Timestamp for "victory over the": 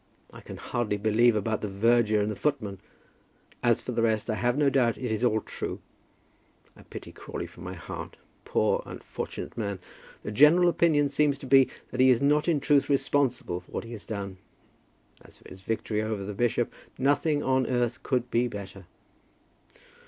15.61-16.33